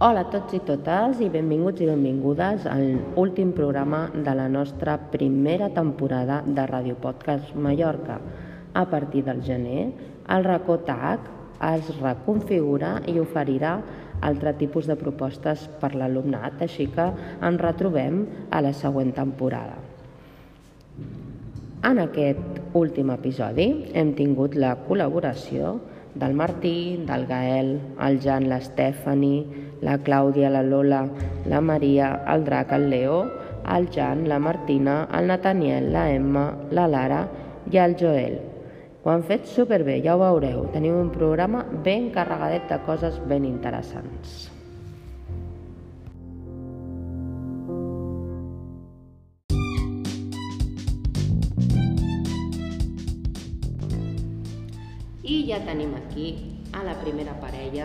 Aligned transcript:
Hola 0.00 0.22
a 0.24 0.28
tots 0.32 0.54
i 0.56 0.58
totes 0.64 1.18
i 1.20 1.26
benvinguts 1.28 1.82
i 1.84 1.86
benvingudes 1.90 2.62
al 2.64 2.86
últim 3.20 3.50
programa 3.52 3.98
de 4.14 4.32
la 4.38 4.46
nostra 4.48 4.94
primera 5.12 5.66
temporada 5.74 6.38
de 6.46 6.64
Ràdio 6.70 6.94
Podcast 7.02 7.50
Mallorca. 7.52 8.16
A 8.72 8.86
partir 8.88 9.26
del 9.26 9.42
gener, 9.44 9.90
el 10.36 10.46
racó 10.48 10.78
TAC 10.88 11.28
es 11.68 11.92
reconfigura 11.98 12.94
i 13.12 13.18
oferirà 13.20 13.74
altre 14.24 14.54
tipus 14.62 14.88
de 14.88 14.96
propostes 14.96 15.66
per 15.84 15.92
l'alumnat, 15.92 16.56
així 16.64 16.88
que 16.96 17.10
ens 17.36 17.60
retrobem 17.60 18.24
a 18.48 18.64
la 18.64 18.72
següent 18.72 19.12
temporada. 19.20 19.76
En 21.84 22.00
aquest 22.00 22.72
últim 22.72 23.12
episodi 23.12 23.68
hem 23.92 24.16
tingut 24.16 24.56
la 24.56 24.78
col·laboració 24.88 25.76
del 26.14 26.34
Martí, 26.34 27.02
del 27.06 27.26
Gael, 27.26 27.72
el 28.00 28.20
Jan, 28.20 28.48
l'Estefani, 28.50 29.46
la 29.80 29.98
Clàudia, 29.98 30.50
la 30.50 30.62
Lola, 30.62 31.04
la 31.46 31.60
Maria, 31.60 32.12
el 32.28 32.44
Drac, 32.44 32.72
el 32.72 32.90
Leo, 32.90 33.18
el 33.76 33.88
Jan, 33.94 34.28
la 34.28 34.38
Martina, 34.38 35.08
el 35.16 35.26
Nathaniel, 35.28 35.92
la 35.92 36.10
Emma, 36.12 36.46
la 36.70 36.86
Lara 36.88 37.26
i 37.70 37.78
el 37.78 37.96
Joel. 37.98 38.40
Ho 39.02 39.10
han 39.14 39.22
fet 39.24 39.46
superbé, 39.48 40.00
ja 40.04 40.16
ho 40.16 40.20
veureu. 40.20 40.66
Tenim 40.74 40.98
un 41.00 41.12
programa 41.14 41.64
ben 41.84 42.10
carregadet 42.12 42.68
de 42.68 42.82
coses 42.84 43.20
ben 43.30 43.48
interessants. 43.48 44.59
I 55.30 55.34
ja 55.46 55.60
tenim 55.62 55.92
aquí 55.94 56.28
a 56.74 56.80
la 56.82 56.96
primera 56.98 57.36
parella 57.38 57.84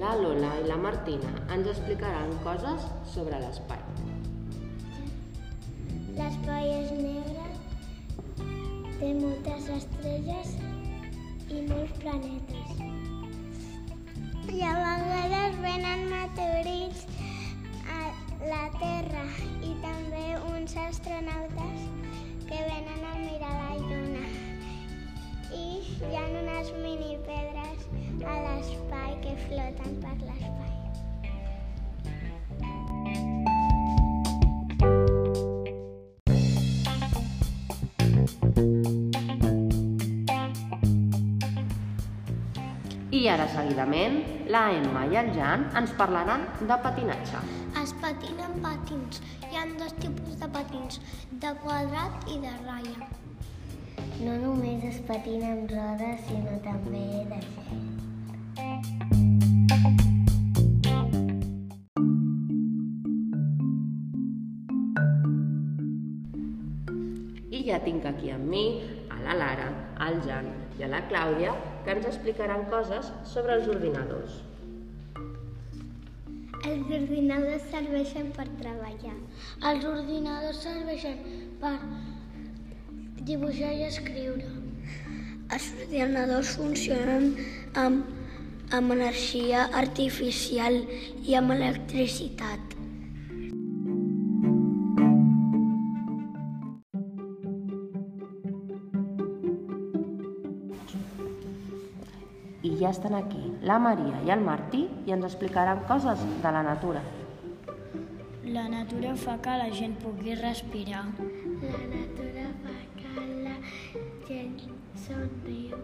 la 0.00 0.14
Lola 0.16 0.54
i 0.60 0.62
la 0.68 0.78
Martina 0.80 1.32
ens 1.52 1.68
explicaran 1.72 2.32
coses 2.44 2.86
sobre 3.12 3.40
l'espai. 3.42 3.82
L'espai 6.16 6.70
és 6.78 6.94
negre, 6.96 7.44
té 8.96 9.12
moltes 9.18 9.68
estrelles 9.76 10.54
i 11.52 11.60
molts 11.68 11.94
planetes. 12.00 12.82
I 14.56 14.64
a 14.70 14.72
vegades 14.80 15.60
venen 15.66 16.08
meteorits 16.14 17.04
a 17.98 18.02
la 18.48 18.64
Terra 18.80 19.28
i 19.60 19.76
també 19.84 20.26
uns 20.54 20.80
astronautes 20.88 21.88
que 22.48 22.64
venen 22.72 23.08
a 23.12 23.16
mirar 23.20 23.56
la 23.60 23.65
hi 25.96 26.16
ha 26.16 26.24
unes 26.38 26.72
mini 26.82 27.14
pedres 27.26 27.84
a 28.30 28.34
l'espai 28.44 29.14
que 29.22 29.32
floten 29.46 29.94
per 30.02 30.16
l'espai. 30.20 30.74
I 43.16 43.22
ara, 43.32 43.46
seguidament, 43.48 44.18
la 44.52 44.66
Emma 44.76 45.06
i 45.08 45.16
el 45.16 45.30
Jan 45.38 45.64
ens 45.80 45.94
parlaran 45.96 46.44
de 46.60 46.76
patinatge. 46.84 47.40
Es 47.82 47.96
patina 48.02 48.50
amb 48.50 48.60
patins. 48.68 49.22
Hi 49.48 49.56
ha 49.56 49.64
dos 49.80 49.96
tipus 50.02 50.36
de 50.42 50.50
patins, 50.58 51.00
de 51.46 51.54
quadrat 51.64 52.28
i 52.28 52.42
de 52.44 52.52
ratlla. 52.66 53.14
No 54.16 54.32
només 54.40 54.84
es 54.88 54.96
patina 55.04 55.50
amb 55.52 55.68
rodes, 55.68 56.20
sinó 56.24 56.54
també 56.64 57.02
de 57.28 57.40
gel. 57.44 57.82
I 67.52 67.60
ja 67.68 67.82
tinc 67.84 68.08
aquí 68.08 68.32
amb 68.32 68.48
mi 68.54 68.64
a 69.12 69.20
la 69.26 69.36
Lara, 69.42 69.68
al 70.08 70.18
Jan 70.24 70.48
i 70.80 70.88
a 70.88 70.90
la 70.96 71.04
Clàudia 71.12 71.52
que 71.84 71.98
ens 71.98 72.08
explicaran 72.08 72.64
coses 72.72 73.12
sobre 73.36 73.60
els 73.60 73.68
ordinadors. 73.76 74.40
Els 76.64 76.88
ordinadors 77.02 77.68
serveixen 77.70 78.32
per 78.38 78.48
treballar. 78.62 79.16
Els 79.70 79.84
ordinadors 79.92 80.64
serveixen 80.64 81.20
per 81.60 81.76
dibuixar 83.26 83.72
i 83.74 83.82
escriure. 83.88 84.46
Els 85.54 85.66
ordinadors 85.82 86.52
funcionen 86.58 87.32
amb, 87.82 88.06
amb 88.76 88.94
energia 88.94 89.66
artificial 89.80 90.78
i 91.26 91.34
amb 91.38 91.54
electricitat. 91.56 92.74
I 102.66 102.72
ja 102.80 102.90
estan 102.90 103.14
aquí 103.14 103.42
la 103.62 103.78
Maria 103.82 104.22
i 104.26 104.34
el 104.34 104.42
Martí 104.46 104.86
i 105.06 105.14
ens 105.14 105.26
explicaran 105.28 105.84
coses 105.90 106.22
de 106.42 106.50
la 106.58 106.62
natura. 106.66 107.02
La 108.46 108.68
natura 108.70 109.14
fa 109.18 109.38
que 109.42 109.54
la 109.58 109.70
gent 109.74 109.94
pugui 110.02 110.34
respirar. 110.38 111.06
La 111.62 111.86
natura 111.94 112.50
fa 112.62 112.76
que 113.16 113.26
la 113.44 113.56
gent 114.28 114.56
somriu. 115.00 115.76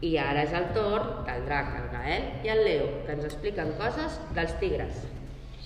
I 0.00 0.16
ara 0.18 0.44
és 0.46 0.54
el 0.56 0.68
torn 0.76 1.10
del 1.26 1.42
drac, 1.48 1.74
el 1.80 1.88
Gael 1.92 2.46
i 2.46 2.52
el 2.54 2.62
Leo, 2.66 2.86
que 3.06 3.16
ens 3.16 3.26
expliquen 3.28 3.74
coses 3.80 4.18
dels 4.38 4.54
tigres. 4.62 5.04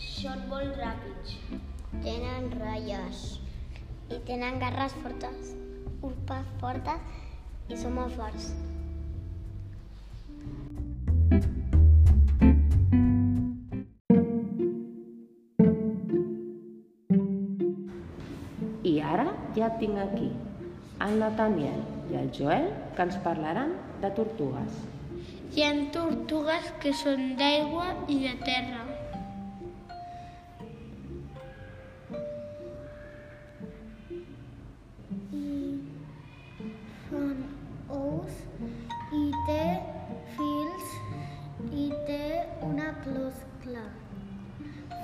Són 0.00 0.46
molt 0.50 0.80
ràpids. 0.80 1.36
Tenen 2.00 2.50
ratlles. 2.58 3.24
I 4.12 4.20
tenen 4.28 4.58
garres 4.60 4.96
fortes, 5.04 5.54
urpes 6.04 6.54
fortes 6.60 7.20
i 7.72 7.78
són 7.80 8.00
molt 8.00 8.16
forts. 8.18 8.50
I 18.84 19.00
ara 19.00 19.26
ja 19.56 19.70
tinc 19.80 19.98
aquí 20.02 20.28
el 21.06 21.18
Nathaniel 21.20 21.80
i 22.12 22.18
el 22.20 22.28
Joel 22.38 22.66
que 22.96 23.06
ens 23.08 23.16
parlaran 23.24 23.72
de 24.02 24.10
tortugues. 24.18 24.82
Hi 25.54 25.64
ha 25.64 25.72
tortugues 25.94 26.72
que 26.82 26.92
són 27.04 27.32
d'aigua 27.40 27.86
i 28.08 28.18
de 28.26 28.34
terra. 28.44 28.84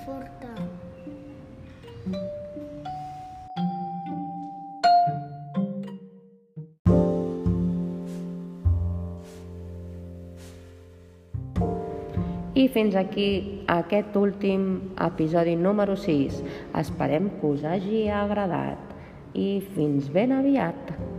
Forta. 0.05 0.55
I 12.60 12.66
fins 12.69 12.97
aquí 12.99 13.63
aquest 13.72 14.16
últim 14.21 14.65
episodi 15.01 15.54
número 15.57 15.97
6. 15.97 16.42
Esperem 16.77 17.30
que 17.41 17.54
us 17.54 17.65
hagi 17.65 18.09
agradat 18.13 18.92
i 19.33 19.63
fins 19.72 20.10
ben 20.13 20.34
aviat. 20.36 21.09